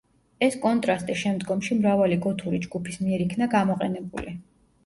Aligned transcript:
ეს 0.45 0.55
კონტრასტი 0.63 1.17
შემდგომში 1.23 1.77
მრავალი 1.83 2.19
გოთური 2.27 2.63
ჯგუფის 2.65 2.99
მიერ 3.05 3.25
იქნა 3.29 3.53
გამოყენებული. 3.55 4.35